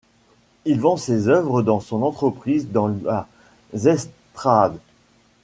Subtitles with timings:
[0.65, 3.27] Il vend ces œuvres dans son entreprise dans la
[3.75, 4.73] Zeestraat.